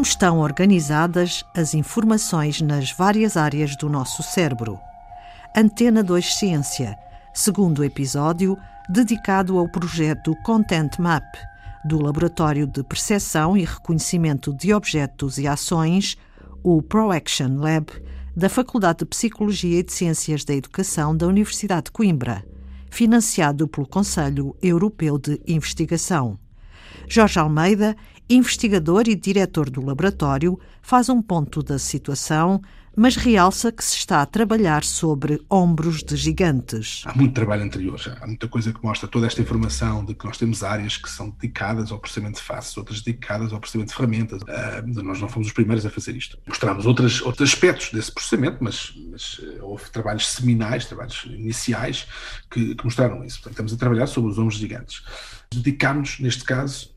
[0.00, 4.78] como estão organizadas as informações nas várias áreas do nosso cérebro.
[5.54, 6.96] Antena 2 Ciência,
[7.34, 8.56] segundo episódio
[8.88, 11.22] dedicado ao projeto Content Map,
[11.84, 16.16] do Laboratório de Percepção e Reconhecimento de Objetos e Ações,
[16.62, 17.92] o ProAction Lab,
[18.34, 22.42] da Faculdade de Psicologia e de Ciências da Educação da Universidade de Coimbra,
[22.90, 26.38] financiado pelo Conselho Europeu de Investigação.
[27.06, 27.94] Jorge Almeida,
[28.30, 32.62] investigador e diretor do laboratório, faz um ponto da situação,
[32.96, 37.02] mas realça que se está a trabalhar sobre ombros de gigantes.
[37.06, 40.24] Há muito trabalho anterior já, há muita coisa que mostra toda esta informação de que
[40.24, 43.96] nós temos áreas que são dedicadas ao processamento de faces, outras dedicadas ao processamento de
[43.96, 44.42] ferramentas.
[44.42, 46.38] Uh, nós não fomos os primeiros a fazer isto.
[46.46, 52.06] Mostramos outras, outros aspectos desse processamento, mas, mas uh, houve trabalhos seminais, trabalhos iniciais
[52.50, 53.38] que, que mostraram isso.
[53.38, 55.02] Portanto, estamos a trabalhar sobre os ombros gigantes.
[55.52, 56.90] Dedicámos, neste caso,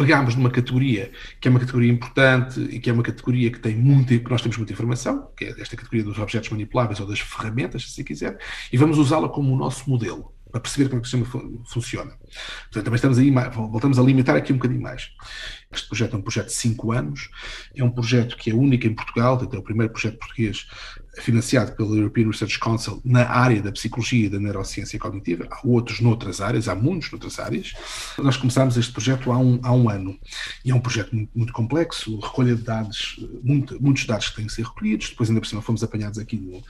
[0.00, 3.76] pegámos numa categoria que é uma categoria importante e que é uma categoria que tem
[3.76, 7.20] muito, que nós temos muita informação, que é esta categoria dos objetos manipuláveis ou das
[7.20, 8.38] ferramentas, se quiser,
[8.72, 12.12] e vamos usá-la como o nosso modelo para perceber como é que o sistema funciona.
[12.62, 15.10] Portanto, também estamos aí, voltamos a limitar aqui um bocadinho mais.
[15.72, 17.30] Este projeto é um projeto de 5 anos,
[17.76, 20.66] é um projeto que é único em Portugal, é o primeiro projeto português
[21.20, 25.46] financiado pelo European Research Council na área da psicologia e da neurociência cognitiva.
[25.50, 27.72] Há outros noutras áreas, há muitos noutras áreas.
[28.18, 30.18] Nós começámos este projeto há um, há um ano
[30.64, 34.46] e é um projeto muito, muito complexo, recolha de dados, muito, muitos dados que têm
[34.46, 35.10] que ser recolhidos.
[35.10, 36.62] Depois, ainda por cima, fomos apanhados aqui, no,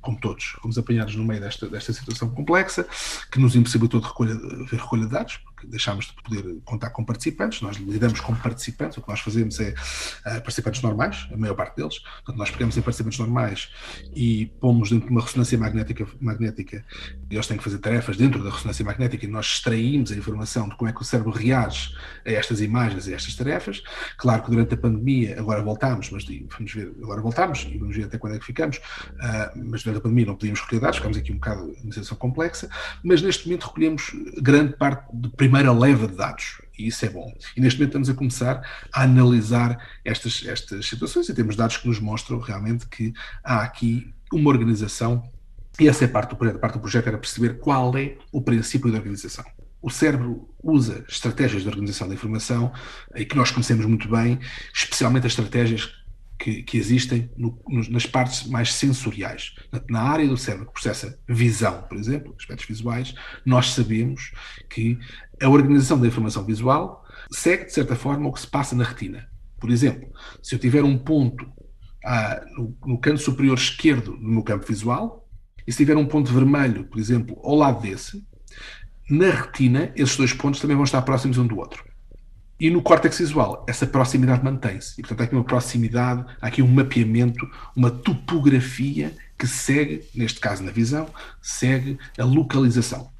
[0.00, 2.86] como todos, fomos apanhados no meio desta, desta situação complexa
[3.30, 7.04] que nos impossibilitou de recolha, de recolha de dados, porque deixámos de poder contar com
[7.04, 7.60] participantes.
[7.60, 11.76] Nós lidamos com participantes, o que nós fazemos é uh, participantes normais, a maior parte
[11.76, 11.98] deles.
[11.98, 13.68] Portanto, nós pegamos em participantes normais
[14.14, 16.84] e pomos dentro de uma ressonância magnética, magnética
[17.28, 20.68] e eles têm que fazer tarefas dentro da ressonância magnética e nós extraímos a informação
[20.68, 23.82] de como é que o cérebro reage a estas imagens e a estas tarefas.
[24.16, 28.04] Claro que durante a pandemia, agora voltámos, mas vamos ver, agora voltámos e vamos ver
[28.04, 31.16] até quando é que ficamos, uh, mas durante a pandemia não podíamos recolher dados, ficamos
[31.16, 32.68] aqui um bocado em situação complexa,
[33.02, 37.32] mas neste momento recolhemos grande parte de primeira leva de dados e isso é bom.
[37.56, 41.88] E neste momento estamos a começar a analisar estas, estas situações e temos dados que
[41.88, 45.28] nos mostram realmente que há aqui uma organização,
[45.80, 46.60] e essa é parte do projeto.
[46.60, 49.44] Parte do projeto era perceber qual é o princípio da organização.
[49.80, 52.72] O cérebro usa estratégias de organização da informação
[53.14, 54.38] e que nós conhecemos muito bem,
[54.74, 55.88] especialmente as estratégias
[56.38, 57.58] que, que existem no,
[57.90, 59.54] nas partes mais sensoriais.
[59.88, 64.32] Na área do cérebro que processa visão, por exemplo, aspectos visuais, nós sabemos
[64.70, 64.98] que
[65.42, 69.28] a organização da informação visual segue, de certa forma, o que se passa na retina.
[69.60, 70.08] Por exemplo,
[70.42, 71.50] se eu tiver um ponto
[72.04, 75.28] ah, no, no canto superior esquerdo do meu campo visual,
[75.66, 78.24] e se tiver um ponto vermelho, por exemplo, ao lado desse,
[79.10, 81.84] na retina, esses dois pontos também vão estar próximos um do outro.
[82.60, 84.94] E no córtex visual, essa proximidade mantém-se.
[84.98, 90.40] E, portanto, há aqui uma proximidade, há aqui um mapeamento, uma topografia que segue, neste
[90.40, 91.06] caso na visão,
[91.40, 93.10] segue a localização.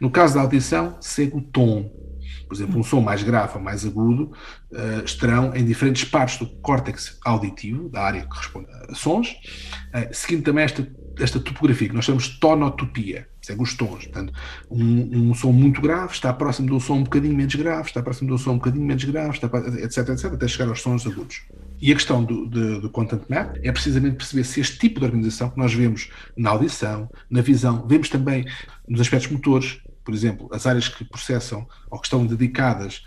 [0.00, 1.88] No caso da audição, segue o tom.
[2.48, 4.32] Por exemplo, um som mais grave ou mais agudo
[4.72, 9.28] uh, estarão em diferentes partes do córtex auditivo, da área que responde a sons,
[9.94, 10.84] uh, seguindo também esta
[11.18, 14.06] esta topografia, que nós chamamos de tonotopia, segue os tons.
[14.06, 14.32] Portanto,
[14.70, 18.02] um, um, som muito grave está próximo de um som um bocadinho menos grave, está
[18.02, 19.46] próximo de um som um bocadinho menos grave, está,
[19.82, 21.42] etc, etc, até chegar aos sons agudos.
[21.80, 25.06] E a questão do, do, do, Content Map é precisamente perceber se este tipo de
[25.06, 28.44] organização que nós vemos na audição, na visão, vemos também
[28.86, 33.02] nos aspectos motores, por exemplo, as áreas que processam ou que estão dedicadas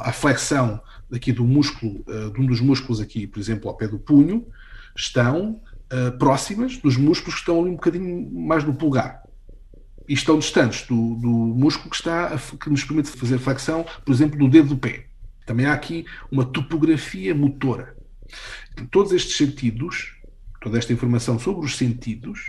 [0.00, 0.80] à flexão
[1.12, 4.46] aqui do músculo, eh, de um dos músculos aqui, por exemplo, ao pé do punho,
[4.96, 5.60] estão
[5.92, 9.22] uh, próximas dos músculos que estão ali um bocadinho mais no pulgar.
[10.08, 14.12] E estão distantes do, do músculo que, está a, que nos permite fazer flexão, por
[14.12, 15.06] exemplo, do dedo do pé.
[15.46, 17.96] Também há aqui uma topografia motora.
[18.90, 20.14] Todos estes sentidos,
[20.60, 22.40] toda esta informação sobre os sentidos,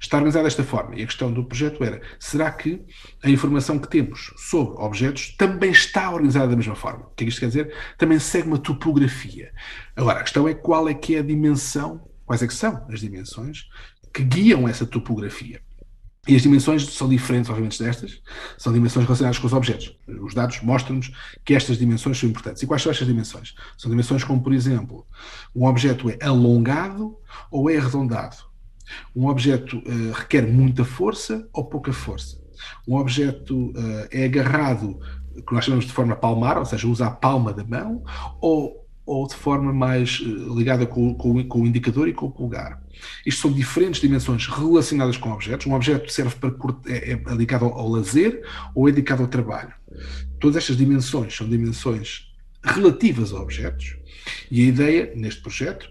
[0.00, 0.96] está organizada desta forma.
[0.96, 2.82] E a questão do projeto era: será que
[3.22, 7.06] a informação que temos sobre objetos também está organizada da mesma forma?
[7.06, 7.74] O que é que isto quer dizer?
[7.96, 9.52] Também segue uma topografia.
[9.94, 13.00] Agora, a questão é qual é que é a dimensão quais é que são as
[13.00, 13.66] dimensões
[14.12, 15.62] que guiam essa topografia.
[16.28, 18.20] E as dimensões são diferentes, obviamente, destas,
[18.58, 19.96] são dimensões relacionadas com os objetos.
[20.20, 21.10] Os dados mostram-nos
[21.42, 22.62] que estas dimensões são importantes.
[22.62, 23.54] E quais são estas dimensões?
[23.78, 25.06] São dimensões como, por exemplo,
[25.56, 27.16] um objeto é alongado
[27.50, 28.36] ou é arredondado.
[29.16, 32.38] Um objeto uh, requer muita força ou pouca força.
[32.86, 35.00] Um objeto uh, é agarrado,
[35.46, 38.04] que nós chamamos de forma palmar, ou seja, usa a palma da mão,
[38.38, 42.30] ou ou de forma mais uh, ligada com, com, com, o indicador e com o
[42.30, 42.82] polegar.
[43.24, 45.66] Isto são diferentes dimensões relacionadas com objetos.
[45.66, 46.52] Um objeto serve para
[46.86, 48.42] é, é ligado ao, ao lazer
[48.74, 49.72] ou é dedicado ao trabalho.
[50.38, 52.28] Todas estas dimensões são dimensões
[52.62, 53.96] relativas a objetos.
[54.50, 55.90] E a ideia neste projeto,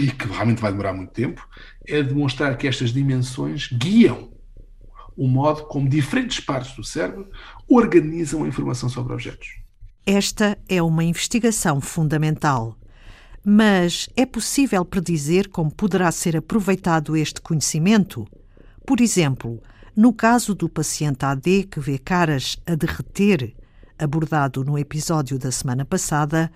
[0.00, 1.46] e que realmente vai demorar muito tempo,
[1.86, 4.30] é demonstrar que estas dimensões guiam
[5.14, 7.28] o modo como diferentes partes do cérebro
[7.68, 9.60] organizam a informação sobre objetos.
[10.06, 12.76] Esta é uma investigação fundamental.
[13.44, 18.26] Mas é possível predizer como poderá ser aproveitado este conhecimento?
[18.86, 19.62] Por exemplo,
[19.96, 23.54] no caso do paciente AD que vê caras a derreter,
[23.98, 26.50] abordado no episódio da semana passada,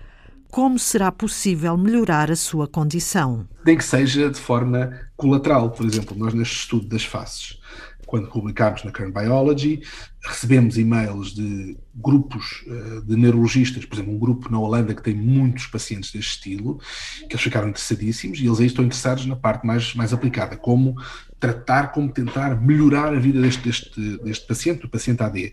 [0.50, 3.46] como será possível melhorar a sua condição?
[3.66, 5.70] Nem que seja de forma colateral.
[5.70, 7.58] Por exemplo, nós neste estudo das faces,
[8.06, 9.82] quando publicámos na Current Biology,
[10.24, 15.14] recebemos e-mails de grupos uh, de neurologistas, por exemplo, um grupo na Holanda que tem
[15.14, 16.80] muitos pacientes deste estilo,
[17.28, 20.96] que eles ficaram interessadíssimos e eles aí estão interessados na parte mais, mais aplicada, como
[21.44, 25.52] tratar, como tentar melhorar a vida deste, deste, deste paciente, do paciente AD.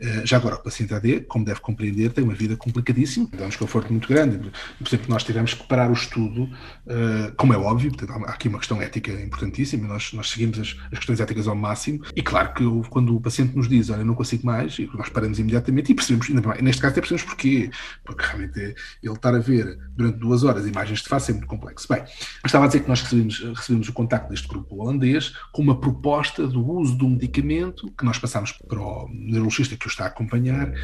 [0.00, 3.48] Eh, já agora, o paciente AD, como deve compreender, tem uma vida complicadíssima, dá um
[3.48, 4.38] desconforto muito grande.
[4.78, 8.46] Por exemplo, nós tivemos que parar o estudo, uh, como é óbvio, portanto, há aqui
[8.46, 12.54] uma questão ética importantíssima, nós, nós seguimos as, as, questões éticas ao máximo, e claro
[12.54, 16.28] que quando o paciente nos diz, olha, não consigo mais, nós paramos imediatamente e percebemos,
[16.60, 17.70] neste caso até percebemos porquê,
[18.04, 18.60] porque realmente
[19.02, 21.88] ele estar a ver durante duas horas imagens de face é muito complexo.
[21.88, 22.04] Bem,
[22.44, 26.46] estava a dizer que nós recebemos, recebemos o contacto deste grupo holandês, com uma proposta
[26.46, 30.68] do uso do medicamento que nós passamos para o neurologista que o está a acompanhar
[30.68, 30.74] uh,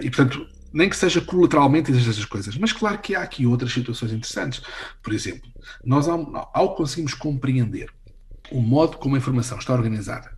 [0.00, 4.12] e, portanto, nem que seja colateralmente essas coisas, mas claro que há aqui outras situações
[4.12, 4.62] interessantes.
[5.02, 5.50] Por exemplo,
[5.84, 6.74] nós ao, ao
[7.18, 7.90] compreender
[8.50, 10.32] o modo como a informação está organizada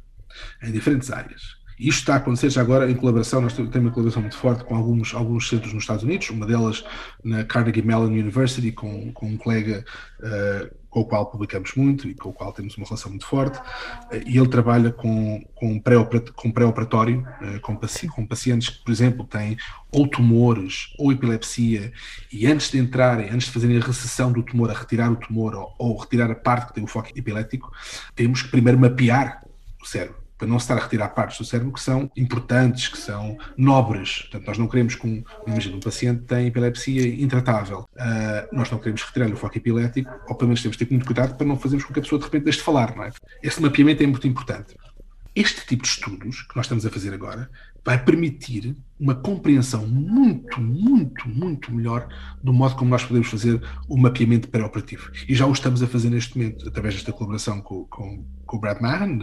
[0.62, 4.22] em diferentes áreas, isto está a acontecer já agora em colaboração, nós temos uma colaboração
[4.22, 6.84] muito forte com alguns, alguns centros nos Estados Unidos, uma delas
[7.22, 9.84] na Carnegie Mellon University, com, com um colega
[10.20, 13.58] uh, com o qual publicamos muito e com o qual temos uma relação muito forte,
[13.58, 19.24] uh, e ele trabalha com, com pré-operatório, uh, com, paci com pacientes que, por exemplo,
[19.24, 19.56] têm
[19.90, 21.92] ou tumores ou epilepsia,
[22.32, 25.54] e antes de entrarem, antes de fazerem a recessão do tumor, a retirar o tumor
[25.56, 27.72] ou, ou retirar a parte que tem o foco epilético,
[28.14, 29.42] temos que primeiro mapear
[29.82, 33.36] o cérebro para não estar a retirar partes do cérebro que são importantes, que são
[33.56, 34.22] nobres.
[34.22, 39.02] Portanto, nós não queremos que um, um paciente tem epilepsia intratável, uh, nós não queremos
[39.02, 41.84] retirar-lhe o foco epilético, ou pelo menos temos de ter muito cuidado para não fazermos
[41.84, 43.10] com que a pessoa de repente deixe de falar, não é?
[43.42, 44.74] Esse mapeamento é muito importante.
[45.34, 47.50] Este tipo de estudos que nós estamos a fazer agora
[47.84, 52.08] vai permitir uma compreensão muito, muito, muito melhor
[52.42, 55.10] do modo como nós podemos fazer o mapeamento pré-operativo.
[55.28, 58.60] E já o estamos a fazer neste momento, através desta colaboração com, com, com o
[58.60, 59.18] Brad Mahan,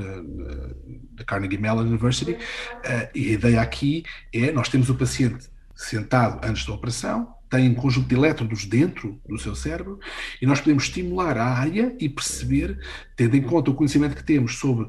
[1.14, 2.34] da Carnegie Mellon University.
[2.34, 4.04] Uh, e a ideia aqui
[4.34, 9.20] é: nós temos o paciente sentado antes da operação, tem um conjunto de elétrodos dentro
[9.28, 10.00] do seu cérebro
[10.42, 12.80] e nós podemos estimular a área e perceber,
[13.16, 14.88] tendo em conta o conhecimento que temos sobre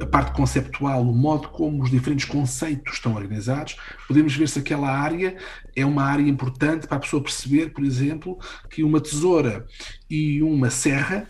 [0.00, 4.88] a parte conceptual, o modo como os diferentes conceitos estão organizados, podemos ver se aquela
[4.88, 5.36] área
[5.74, 8.38] é uma área importante para a pessoa perceber, por exemplo,
[8.70, 9.66] que uma tesoura
[10.08, 11.28] e uma serra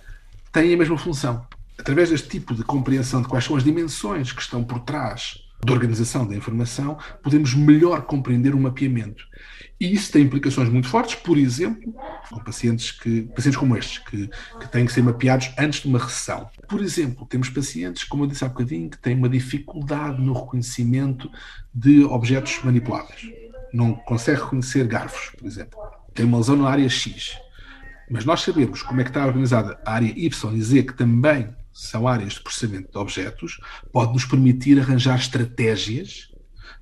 [0.52, 1.46] têm a mesma função.
[1.78, 5.72] Através deste tipo de compreensão de quais são as dimensões que estão por trás da
[5.72, 9.24] organização da informação, podemos melhor compreender o mapeamento.
[9.78, 11.92] E isso tem implicações muito fortes, por exemplo,
[12.30, 14.30] com pacientes, que, pacientes como estes, que,
[14.60, 16.48] que têm que ser mapeados antes de uma recessão.
[16.68, 21.30] Por exemplo, temos pacientes, como eu disse há bocadinho, que têm uma dificuldade no reconhecimento
[21.74, 23.28] de objetos manipuláveis.
[23.72, 25.78] Não consegue reconhecer garfos, por exemplo.
[26.14, 27.36] Tem uma lesão na área X.
[28.08, 31.54] Mas nós sabemos como é que está organizada a área Y e Z, que também
[31.76, 33.60] são áreas de processamento de objetos,
[33.92, 36.28] pode nos permitir arranjar estratégias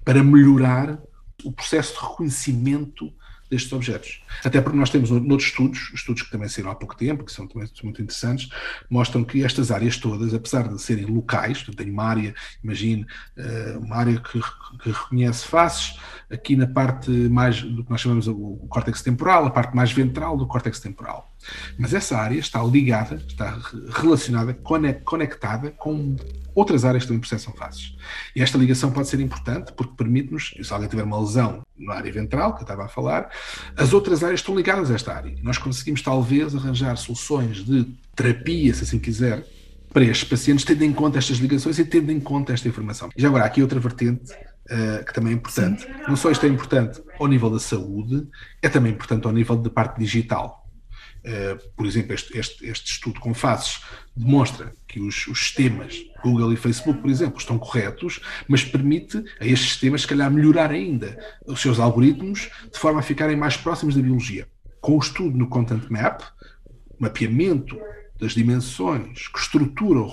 [0.05, 0.99] para melhorar
[1.43, 3.13] o processo de reconhecimento
[3.51, 4.23] destes objetos.
[4.45, 7.47] Até porque nós temos noutros estudos, estudos que também saíram há pouco tempo, que são
[7.47, 8.49] também muito interessantes,
[8.89, 13.97] mostram que estas áreas todas, apesar de serem locais, tem uma área, imagine, eh, uma
[13.97, 14.41] área que,
[14.83, 15.99] que reconhece faces,
[16.31, 20.37] aqui na parte mais do que nós chamamos o córtex temporal, a parte mais ventral
[20.37, 21.34] do córtex temporal.
[21.79, 23.59] Mas essa área está ligada, está
[23.91, 24.55] relacionada,
[25.05, 26.17] conectada com
[26.55, 27.97] outras áreas que também processam faces.
[28.35, 32.13] E esta ligação pode ser importante porque permite-nos, se alguém tiver uma lesão na área
[32.13, 33.31] ventral, que eu estava a falar,
[33.77, 35.35] as outras áreas estão ligadas a esta área.
[35.43, 37.85] Nós conseguimos talvez arranjar soluções de
[38.15, 39.45] terapia, se assim quiser,
[39.93, 43.11] para estes pacientes, tendo em conta estas ligações e tendo em conta esta informação.
[43.17, 45.83] E já agora, há aqui outra vertente uh, que também é importante.
[45.83, 45.89] Sim.
[46.09, 48.27] Não só isto é importante ao nível da saúde,
[48.61, 50.64] é também importante ao nível da parte digital.
[51.25, 53.81] Uh, por exemplo, este, este, este, estudo com faces
[54.15, 59.47] demonstra que os, os, sistemas Google e Facebook, por exemplo, estão corretos, mas permite a
[59.47, 63.95] estes sistemas, se calhar, melhorar ainda os seus algoritmos de forma a ficarem mais próximos
[63.95, 64.47] da biologia.
[64.83, 66.21] Com o estudo no Content Map,
[66.99, 67.79] mapeamento
[68.21, 70.09] das dimensões que estruturam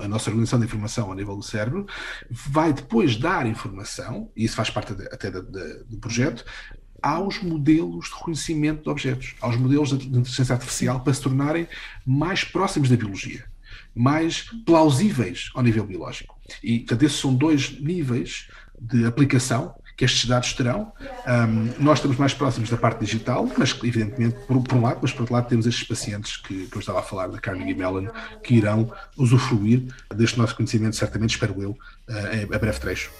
[0.00, 1.86] a nossa organização de informação a nível do cérebro,
[2.30, 6.44] vai depois dar informação, e isso faz parte até do projeto,
[7.02, 11.66] aos modelos de reconhecimento de objetos, aos modelos de inteligência artificial para se tornarem
[12.06, 13.44] mais próximos da biologia,
[13.94, 16.38] mais plausíveis ao nível biológico.
[16.62, 18.48] E, portanto, esses são dois níveis
[18.80, 20.90] de aplicação que estes dados terão.
[21.26, 25.12] Um, nós estamos mais próximos da parte digital, mas evidentemente, por, por, um lado, mas
[25.12, 28.06] por outro lado temos estes pacientes que, que eu estava a falar da Carnegie Mellon,
[28.42, 33.10] que irão usufruir deste nosso conhecimento, certamente, espero eu, uh, a breve trecho.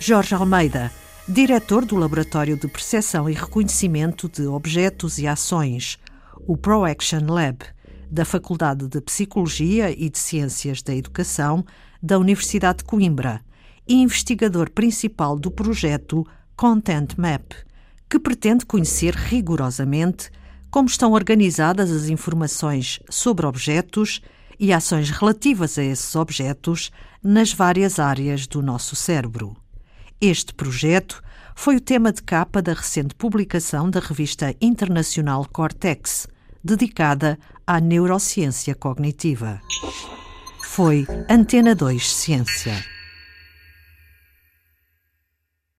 [0.00, 0.90] Jorge Almeida,
[1.30, 5.96] diretor do Laboratório de Percepção e Reconhecimento de Objetos e Ações,
[6.44, 7.58] o ProAction Lab,
[8.10, 11.64] da Faculdade de Psicologia e de Ciências da Educação
[12.02, 13.40] da Universidade de Coimbra
[13.86, 17.52] e investigador principal do projeto Content Map,
[18.08, 20.32] que pretende conhecer rigorosamente
[20.68, 24.20] como estão organizadas as informações sobre objetos
[24.58, 26.90] e ações relativas a esses objetos
[27.22, 29.56] nas várias áreas do nosso cérebro.
[30.20, 31.22] Este projeto
[31.56, 36.28] foi o tema de capa da recente publicação da revista internacional Cortex,
[36.62, 39.62] dedicada à neurociência cognitiva.
[40.62, 42.99] Foi Antena 2 Ciência.